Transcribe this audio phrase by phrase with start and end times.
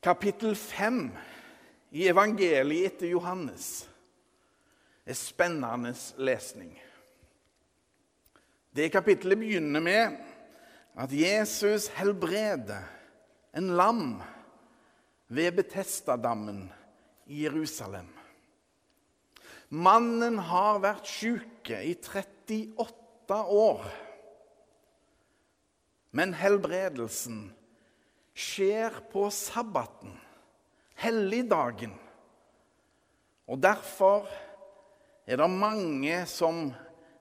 [0.00, 1.10] Kapittel 5
[1.90, 3.88] i evangeliet etter Johannes
[5.02, 5.90] er spennende
[6.22, 6.70] lesning.
[8.70, 10.20] Det kapittelet begynner med
[10.98, 12.86] at Jesus helbreder
[13.58, 14.20] en lam
[15.34, 16.68] ved Betestadammen
[17.26, 18.06] i Jerusalem.
[19.68, 23.82] Mannen har vært syk i 38 år.
[26.14, 27.48] Men helbredelsen
[28.38, 30.14] skjer på sabbaten,
[31.02, 31.94] helligdagen.
[33.48, 34.28] Og derfor
[35.26, 36.68] er det mange som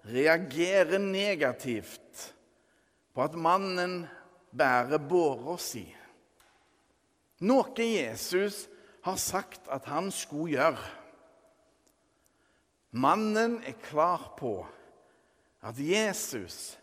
[0.07, 2.27] reagerer negativt
[3.15, 4.03] på at mannen
[4.53, 5.87] bærer båra si.
[7.47, 8.65] Noe Jesus
[9.05, 10.85] har sagt at han skulle gjøre.
[12.97, 14.59] Mannen er klar på
[15.65, 16.77] at Jesus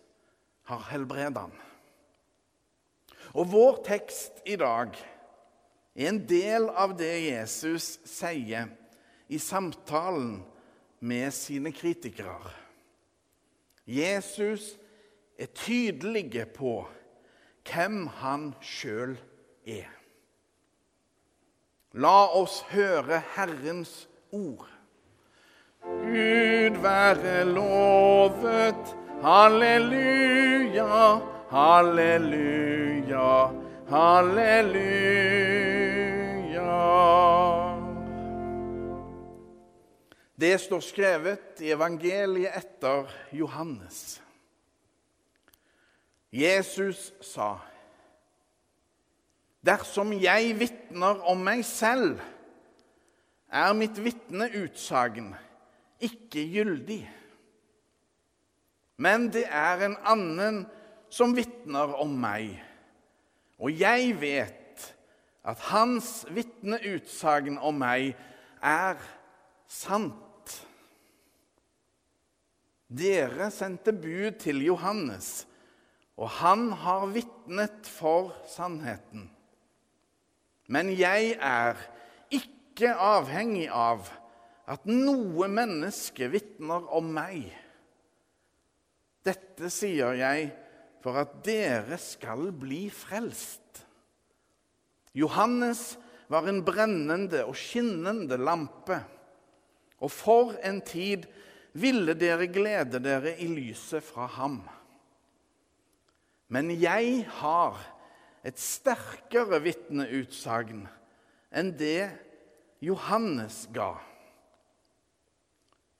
[0.68, 1.54] har helbredet ham.
[3.34, 8.70] Og vår tekst i dag er en del av det Jesus sier
[9.26, 10.36] i samtalen
[11.04, 12.52] med sine kritikere.
[13.84, 14.74] Jesus
[15.38, 16.76] er tydelig på
[17.66, 19.16] hvem han sjøl
[19.66, 19.90] er.
[21.94, 24.66] La oss høre Herrens ord.
[25.84, 30.88] Gud være lovet, halleluja,
[31.54, 33.50] halleluja,
[33.88, 35.14] halleluja.
[40.34, 44.20] Det står skrevet i evangeliet etter Johannes.
[46.34, 47.58] Jesus sa,
[49.62, 52.20] 'Dersom jeg vitner om meg selv,
[53.48, 55.34] er mitt vitneutsagn
[56.00, 57.10] ikke gyldig.'
[58.96, 60.66] Men det er en annen
[61.14, 62.56] som vitner om meg,
[63.62, 64.86] og jeg vet
[65.46, 68.14] at hans vitneutsagn om meg
[68.64, 68.98] er
[69.70, 70.56] sant.
[72.88, 75.44] Dere sendte bud til Johannes,
[76.18, 79.28] og han har vitnet for sannheten.
[80.66, 81.78] Men jeg er
[82.32, 84.08] ikke avhengig av
[84.70, 87.50] at noe menneske vitner om meg.
[89.24, 90.52] Dette sier jeg
[91.04, 93.82] for at dere skal bli frelst.
[95.12, 95.98] Johannes
[96.32, 98.96] var en brennende og skinnende lampe,
[100.00, 101.26] og for en tid
[101.76, 104.62] ville dere glede dere i lyset fra ham.
[106.48, 107.76] Men jeg har
[108.44, 110.86] et sterkere vitneutsagn
[111.54, 112.08] enn det
[112.84, 113.92] Johannes ga.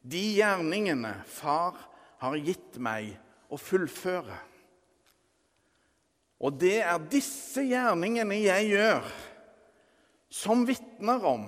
[0.01, 1.77] De gjerningene Far
[2.25, 3.15] har gitt meg
[3.53, 4.37] å fullføre.
[6.43, 9.13] Og det er disse gjerningene jeg gjør,
[10.35, 11.47] som vitner om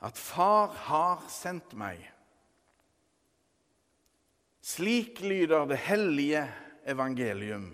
[0.00, 2.00] at Far har sendt meg.
[4.64, 6.46] Slik lyder det hellige
[6.88, 7.70] evangelium.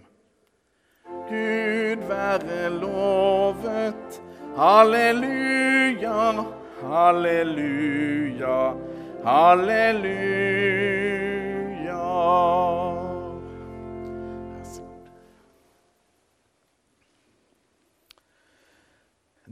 [1.28, 4.20] Gud være lovet.
[4.56, 6.44] Halleluja,
[6.82, 8.58] halleluja,
[9.24, 11.05] halleluja.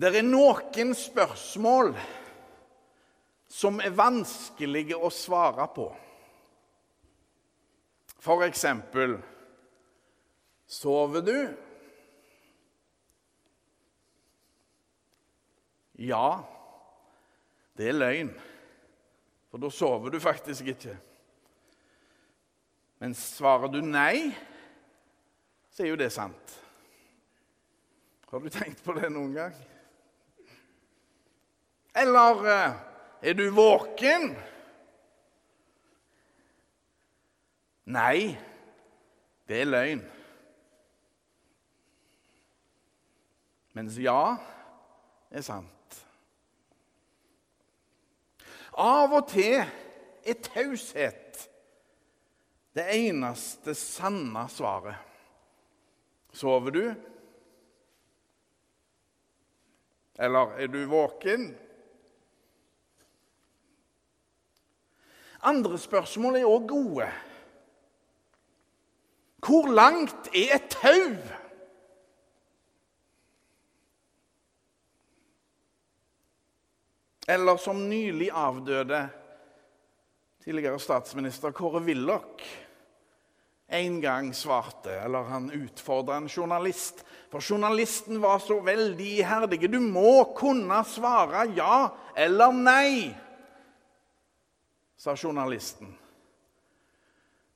[0.05, 1.95] Det er noen spørsmål
[3.49, 5.87] som er vanskelige å svare på.
[8.21, 9.17] For eksempel
[10.69, 11.39] Sover du?
[16.05, 16.43] Ja,
[17.79, 18.33] det er løgn.
[19.49, 20.99] For da sover du faktisk ikke.
[23.01, 24.35] Men svarer du nei,
[25.73, 26.59] så er jo det sant.
[28.29, 29.63] Har du tenkt på det noen gang?
[31.95, 32.75] Eller eh,
[33.31, 34.33] er du våken?
[37.85, 38.35] Nei,
[39.47, 40.03] det er løgn.
[43.75, 44.37] Mens ja
[45.35, 45.71] er sant.
[48.75, 51.45] Av og til er taushet
[52.75, 54.99] det eneste sanne svaret.
[56.35, 56.87] Sover du?
[60.19, 61.53] Eller er du våken?
[65.45, 67.09] Andre spørsmål er òg gode.
[69.45, 71.17] Hvor langt er et tau?
[77.29, 79.07] Eller som nylig avdøde
[80.45, 82.45] tidligere statsminister Kåre Willoch
[83.75, 87.01] en gang svarte, eller han utfordra en journalist.
[87.33, 89.65] For journalisten var så veldig iherdig.
[89.73, 93.15] Du må kunne svare ja eller nei,
[95.05, 95.95] sa journalisten.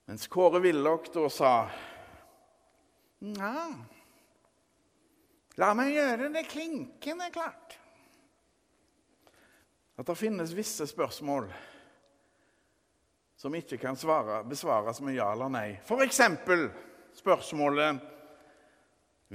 [0.04, 1.52] Mens Kåre Willoch da sa
[3.24, 3.54] Nja
[5.56, 7.78] la meg gjøre det klinkende klart.
[9.96, 11.48] At det finnes visse spørsmål
[13.40, 15.80] som ikke kan svare, besvares med ja eller nei.
[15.80, 16.20] F.eks.
[17.16, 18.04] spørsmålet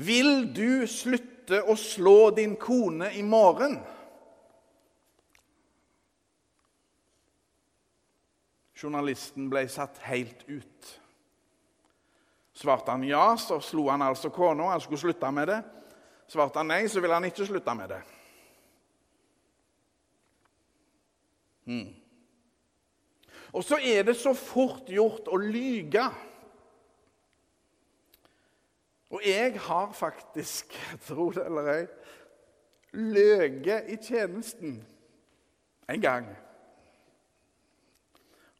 [0.06, 3.82] Vil du slutte å slå din kone i morgen?
[8.84, 10.90] Journalisten ble satt helt ut.
[12.54, 15.62] Svarte han ja, så slo han altså kona, han skulle slutte med det.
[16.30, 18.02] Svarte han nei, så ville han ikke slutte med det.
[21.64, 21.90] Hmm.
[23.54, 26.04] Og så er det så fort gjort å lyge.
[29.14, 30.74] Og jeg har faktisk,
[31.08, 31.84] tro det eller ei,
[32.94, 34.80] løyet i tjenesten
[35.90, 36.28] en gang.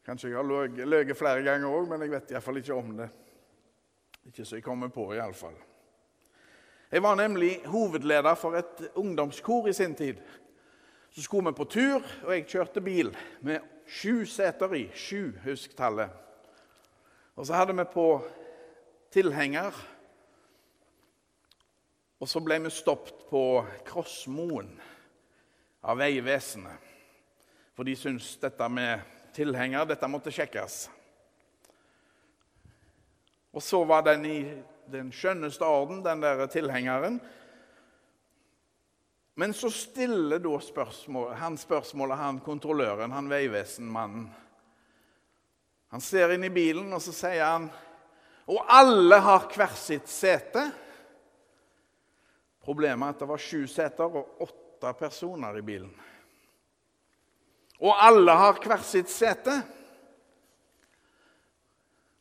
[0.04, 3.08] Kanskje jeg har løyet flere ganger òg, men jeg vet iallfall ikke om det.
[4.28, 5.56] Ikke så jeg kommer på, iallfall.
[6.92, 10.20] Jeg var nemlig hovedleder for et ungdomskor i sin tid.
[11.10, 14.86] Så skulle vi på tur, og jeg kjørte bil med Sju seter i.
[14.96, 16.08] Sju, husk tallet.
[17.36, 18.08] Og så hadde vi på
[19.12, 19.76] tilhenger.
[22.20, 23.42] Og så ble vi stoppet på
[23.84, 24.70] Krossmoen
[25.84, 26.92] av Vegvesenet.
[27.74, 29.02] For de syntes dette med
[29.34, 30.84] tilhenger dette måtte sjekkes.
[33.54, 34.38] Og så var den i
[34.90, 37.20] den skjønneste orden, den der tilhengeren.
[39.34, 44.28] Men så stiller da spørsmål, han spørsmålet, han kontrolløren, han veivesenmannen.
[45.94, 47.68] Han ser inn i bilen, og så sier han
[48.50, 50.66] Og alle har hvert sitt sete.
[52.60, 55.94] Problemet er at det var sju seter og åtte personer i bilen.
[57.82, 59.56] Og alle har hvert sitt sete.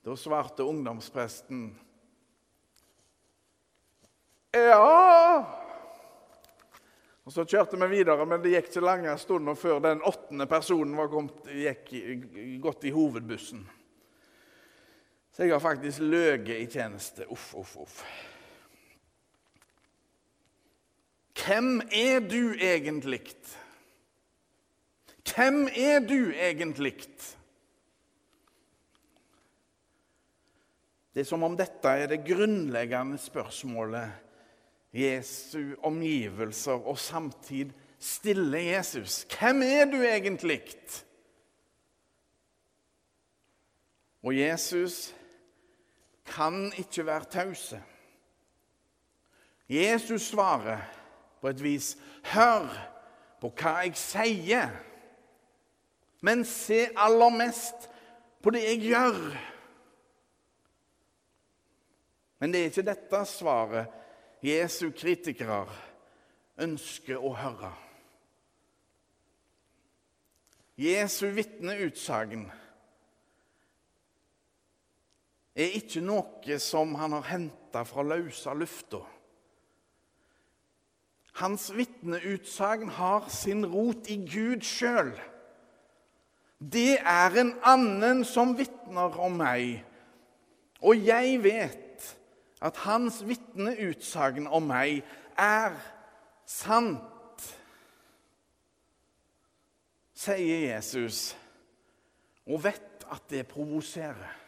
[0.04, 1.70] Da svarte ungdomspresten
[4.54, 4.80] Ja
[7.24, 10.98] og Så kjørte vi videre, men det gikk ikke lange stunder før den åttende personen
[11.00, 11.94] var kommet, gikk,
[12.62, 13.64] gått i hovedbussen.
[15.32, 17.24] Så jeg har faktisk løyet i tjeneste.
[17.32, 18.04] Uff, uff, uff.
[21.40, 23.24] Hvem er du egentlig?
[25.24, 27.08] Hvem er du egentlig?
[31.14, 34.12] Det er som om dette er det grunnleggende spørsmålet
[34.94, 39.24] Jesu omgivelser og samtid stille Jesus.
[39.40, 40.62] Hvem er du egentlig?
[44.24, 45.16] Og Jesus
[46.26, 47.84] kan ikke være tause.
[49.70, 50.82] Jesus svarer
[51.42, 52.68] på et vis Hør
[53.42, 54.70] på hva jeg sier,
[56.24, 57.90] men se aller mest
[58.44, 59.20] på det jeg gjør.
[62.40, 65.66] Men det er ikke dette svaret Jesu kritikere
[66.64, 67.72] ønsker å høre.
[70.80, 72.48] Jesu vitneutsagn
[75.54, 79.04] er ikke noe som han har henta fra løse lufta.
[81.44, 85.14] Hans vitneutsagn har sin rot i Gud sjøl.
[86.72, 89.82] Det er en annen som vitner om meg,
[90.80, 92.06] og jeg vet
[92.64, 95.02] at hans vitneutsagn om meg
[95.40, 95.76] er
[96.48, 97.44] sant,
[100.16, 101.34] sier Jesus,
[102.48, 104.40] og vet at det provoserer.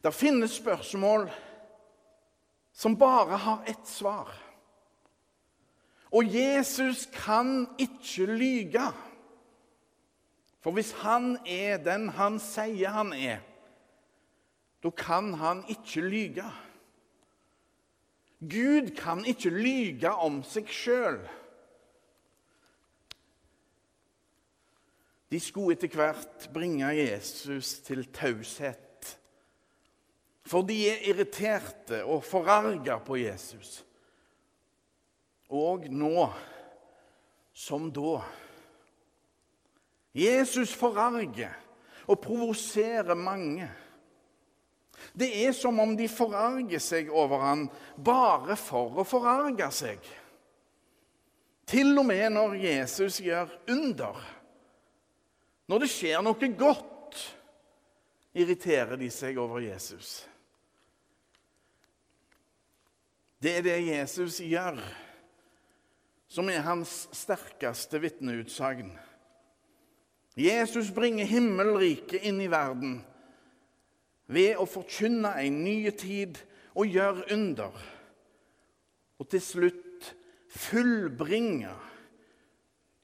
[0.00, 1.28] Det finnes spørsmål
[2.72, 4.32] som bare har ett svar.
[6.10, 8.86] Og Jesus kan ikke lyge.
[10.60, 13.38] For hvis han er den han sier han er,
[14.82, 16.46] da kan han ikke lyge.
[18.40, 21.20] Gud kan ikke lyge om seg sjøl.
[25.30, 29.12] De skulle etter hvert bringe Jesus til taushet.
[30.48, 33.84] For de er irriterte og forarga på Jesus.
[35.50, 36.28] Og nå
[37.52, 38.20] som da.
[40.16, 41.54] Jesus forarger
[42.10, 43.68] og provoserer mange.
[45.12, 47.66] Det er som om de forarger seg over han
[47.96, 50.00] bare for å forarge seg.
[51.70, 54.18] Til og med når Jesus gjør under.
[55.70, 57.20] Når det skjer noe godt,
[58.34, 60.24] irriterer de seg over Jesus.
[63.40, 64.80] Det er det Jesus gjør,
[66.30, 68.92] som er hans sterkeste vitneutsagn.
[70.38, 73.00] Jesus bringer himmelriket inn i verden
[74.30, 76.38] ved å forkynne en ny tid
[76.78, 77.74] og gjøre under.
[79.18, 80.12] Og til slutt
[80.54, 81.74] fullbringe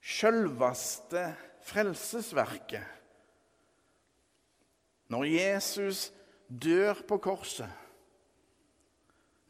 [0.06, 1.24] sjølveste
[1.66, 2.86] frelsesverket.
[5.10, 6.08] Når Jesus
[6.46, 7.70] dør på korset,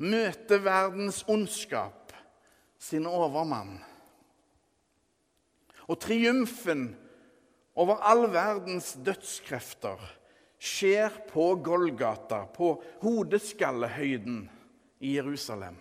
[0.00, 2.05] møter verdens ondskap
[2.78, 3.78] sin overmann.
[5.86, 6.90] Og triumfen
[7.76, 10.00] over all verdens dødskrefter
[10.58, 14.46] skjer på Golgata, på hodeskallehøyden
[15.04, 15.76] i Jerusalem.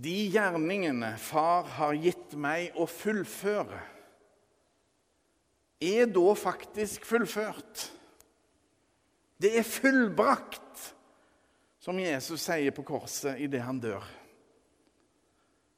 [0.00, 3.80] De gjerningene Far har gitt meg å fullføre,
[5.80, 7.88] er da faktisk fullført.
[9.40, 10.90] Det er fullbrakt,
[11.80, 14.04] som Jesus sier på korset idet han dør.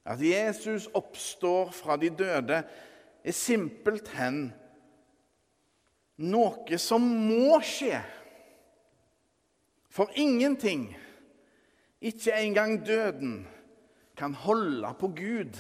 [0.02, 2.62] At Jesus oppstår fra de døde,
[3.23, 4.49] er simpelthen
[6.18, 8.00] noe som må skje.
[9.92, 10.88] For ingenting,
[12.02, 13.47] ikke engang døden,
[14.16, 15.59] kan holde på Gud.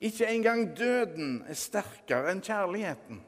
[0.00, 3.20] Ikke engang døden er sterkere enn kjærligheten.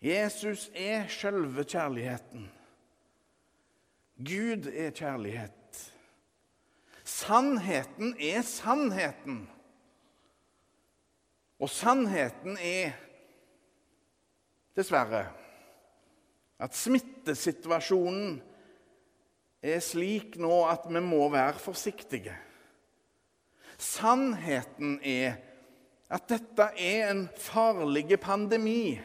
[0.00, 2.48] Jesus er selve kjærligheten.
[4.18, 5.52] Gud er kjærlighet.
[7.04, 9.44] Sannheten er sannheten.
[11.58, 12.92] Og sannheten er
[14.78, 15.24] dessverre
[16.58, 18.38] at smittesituasjonen
[19.62, 22.34] er slik nå at vi må være forsiktige.
[23.78, 25.38] Sannheten er
[26.10, 28.98] at dette er en farlig pandemi,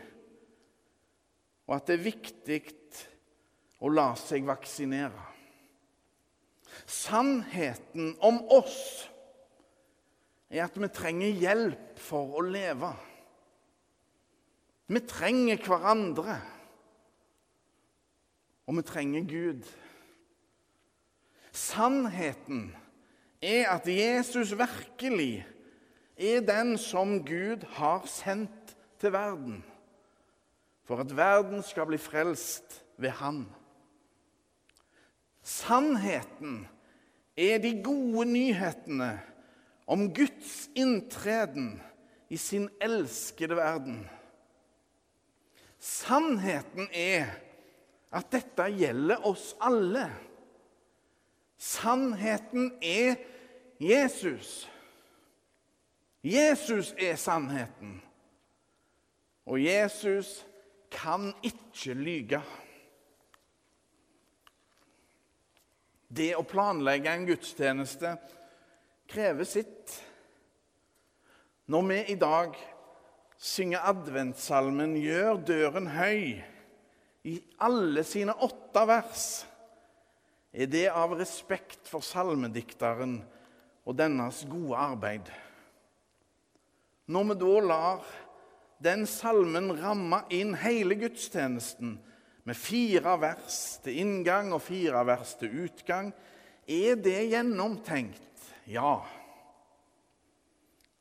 [1.67, 2.61] og at det er viktig
[3.83, 5.29] å la seg vaksinere.
[6.89, 8.79] Sannheten om oss
[10.49, 12.91] er at vi trenger hjelp for å leve.
[14.87, 16.37] Vi trenger hverandre,
[18.67, 19.65] og vi trenger Gud.
[21.53, 22.69] Sannheten
[23.43, 25.43] er at Jesus virkelig
[26.17, 29.59] er den som Gud har sendt til verden,
[30.87, 33.43] for at verden skal bli frelst ved Han.
[35.43, 36.63] Sannheten
[37.37, 39.17] er de gode nyhetene
[39.87, 41.81] om Guds inntreden
[42.31, 44.05] i sin elskede verden.
[45.83, 47.33] Sannheten er
[48.13, 50.07] at dette gjelder oss alle.
[51.59, 53.17] Sannheten er
[53.81, 54.69] Jesus.
[56.23, 57.97] Jesus er sannheten.
[59.45, 60.45] Og Jesus
[60.91, 62.39] kan ikke lyge.
[66.13, 68.11] Det å planlegge en gudstjeneste
[69.09, 69.93] krever sitt.
[71.73, 72.57] Når vi i dag
[73.39, 76.43] synger adventssalmen 'Gjør døren høy'
[77.23, 79.25] i alle sine åtte vers,
[80.53, 83.17] er det av respekt for salmedikteren
[83.87, 85.31] og dennes gode arbeid.
[87.09, 88.05] Når vi da lar
[88.83, 91.97] den salmen ramme inn hele gudstjenesten
[92.43, 96.11] med fire vers til inngang og fire vers til utgang,
[96.67, 98.47] er det gjennomtenkt?
[98.67, 99.01] Ja.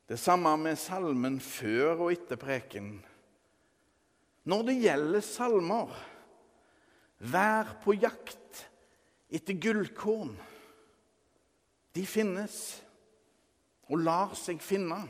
[0.06, 2.94] Det samme med salmen før og etter preken.
[4.44, 5.92] Når det gjelder salmer,
[7.22, 8.64] vær på jakt
[9.32, 10.34] etter gullkorn.
[11.94, 12.56] De finnes
[13.92, 15.02] og lar seg finne.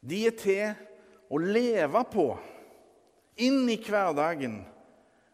[0.00, 0.86] De er til
[1.30, 2.26] å leve på
[3.42, 4.60] inn i hverdagen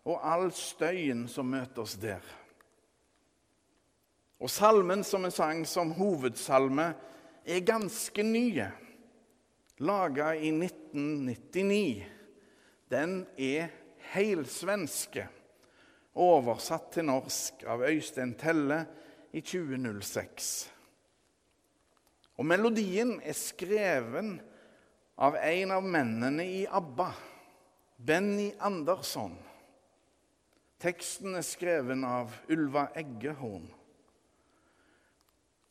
[0.07, 2.23] og all støyen som møter oss der.
[4.41, 6.91] Og salmen som vi sang som hovedsalme,
[7.47, 8.67] er ganske nye.
[9.79, 12.05] Laga i 1999.
[12.91, 13.71] Den er
[14.13, 15.27] helsvenske.
[16.17, 18.81] Oversatt til norsk av Øystein Telle
[19.37, 20.53] i 2006.
[22.37, 24.37] Og melodien er skreven
[25.17, 27.09] av en av mennene i ABBA,
[27.97, 29.37] Benny Andersson.
[30.83, 33.67] Teksten er skreven av Ulva Eggehorn.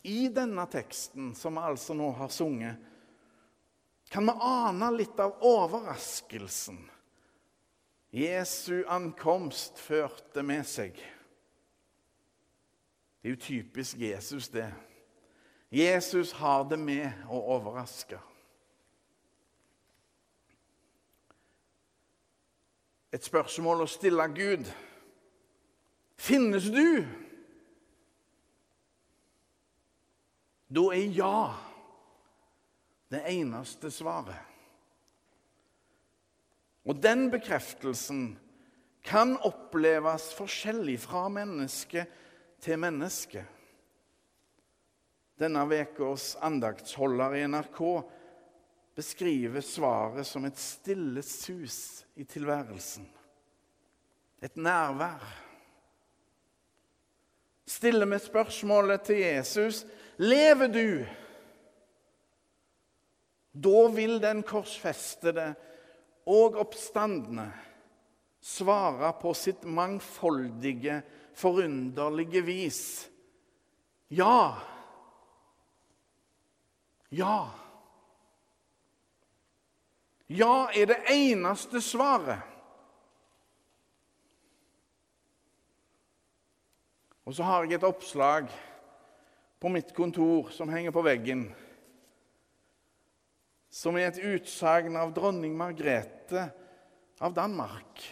[0.06, 2.82] I denne teksten, som vi altså nå har sunget,
[4.10, 6.84] kan vi ane litt av overraskelsen
[8.16, 10.96] Jesu ankomst førte med seg.
[13.20, 14.70] Det er jo typisk Jesus, det.
[15.68, 18.22] Jesus har det med å overraske.
[23.16, 24.68] Et spørsmål å stille Gud.
[26.20, 27.06] Finnes du?
[30.76, 31.38] Da er ja
[33.14, 34.42] det eneste svaret.
[36.86, 38.34] Og den bekreftelsen
[39.06, 42.04] kan oppleves forskjellig fra menneske
[42.62, 43.46] til menneske.
[45.40, 47.82] Denne ukas andaktsholder i NRK
[48.96, 53.08] beskriver svaret som et stille sus i tilværelsen.
[54.42, 55.24] Et nærvær.
[57.68, 59.86] Stiller vi spørsmålet til Jesus
[60.18, 61.06] lever du?
[63.56, 65.54] Da vil den korsfestede
[66.28, 67.50] og oppstandende
[68.46, 71.02] svare på sitt mangfoldige,
[71.36, 72.82] forunderlige vis.
[74.12, 74.54] Ja.
[77.12, 77.65] Ja.
[80.28, 82.42] Ja er det eneste svaret.
[87.26, 88.50] Og så har jeg et oppslag
[89.62, 91.48] på mitt kontor som henger på veggen,
[93.70, 96.46] som er et utsagn av dronning Margrethe
[97.20, 98.06] av Danmark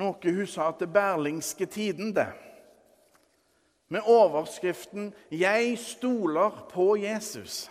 [0.00, 2.26] noe hun sa til Berlingske Tidende,
[3.88, 7.70] med overskriften 'Jeg stoler på Jesus'.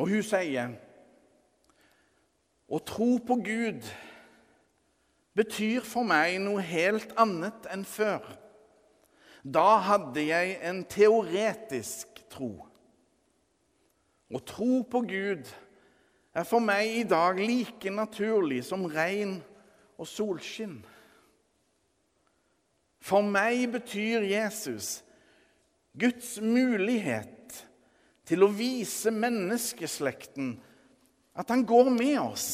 [0.00, 0.72] Og hun sier
[2.72, 3.88] å tro på Gud
[5.36, 8.24] betyr for meg noe helt annet enn før.
[9.42, 12.54] Da hadde jeg en teoretisk tro.
[14.32, 15.48] Å tro på Gud
[16.32, 19.36] er for meg i dag like naturlig som regn
[20.00, 20.78] og solskinn.
[23.02, 25.02] For meg betyr Jesus
[25.98, 27.41] Guds mulighet
[28.32, 30.54] til å vise menneskeslekten
[31.36, 32.46] at han går med oss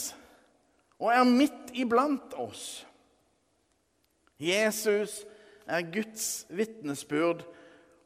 [0.98, 2.82] og er midt iblant oss.
[4.42, 5.20] Jesus
[5.70, 7.44] er Guds vitnesbyrd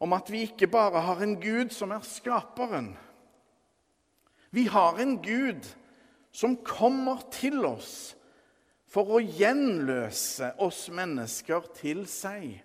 [0.05, 2.91] om at vi ikke bare har en Gud som er skaperen.
[4.53, 5.65] Vi har en Gud
[6.33, 8.13] som kommer til oss
[8.93, 12.59] for å gjenløse oss mennesker til seg.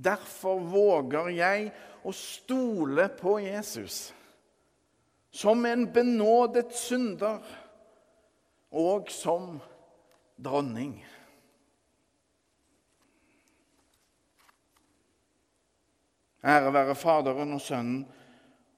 [0.00, 1.70] Derfor våger jeg
[2.06, 4.08] å stole på Jesus
[5.30, 7.44] som en benådet synder
[8.70, 9.58] og som
[10.40, 10.96] dronning.
[16.40, 18.06] Ære være Faderen og Sønnen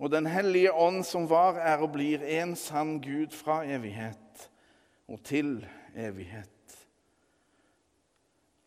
[0.03, 4.49] og Den hellige ånd, som var, er og blir en sann Gud fra evighet
[5.07, 5.61] og til
[5.95, 6.49] evighet.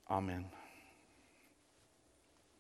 [0.08, 0.55] Amen.